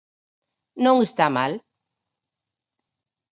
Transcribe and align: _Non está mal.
_Non 0.83 0.97
está 1.01 1.25
mal. 1.37 1.53